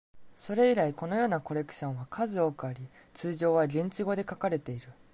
[0.35, 4.87] それ以来、このようなコレクションは数多くあり、通常は現地語で書かれている。